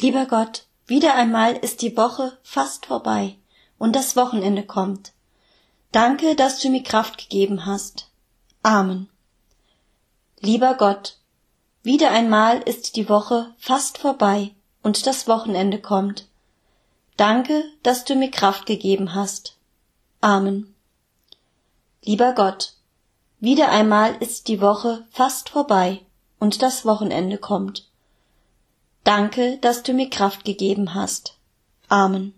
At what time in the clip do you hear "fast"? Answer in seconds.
2.44-2.86, 13.58-13.98, 25.10-25.48